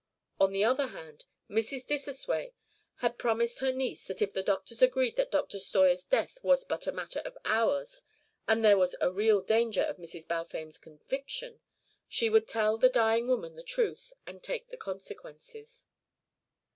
[0.39, 1.85] On the other hand, Mrs.
[1.85, 2.55] Dissosway
[3.01, 5.59] had promised her niece that if the doctors agreed that Dr.
[5.59, 8.01] Steuer's death was but a matter of hours
[8.47, 10.27] and there was a real danger of Mrs.
[10.27, 11.59] Balfame's conviction,
[12.07, 15.85] she would tell the dying woman the truth and take the consequences.